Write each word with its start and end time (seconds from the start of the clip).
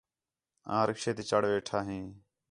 آں 0.75 0.83
رکشے 0.89 1.11
تی 1.17 1.23
چڑھ 1.29 1.45
ویٹھا 1.51 1.79
ہیں 1.89 2.05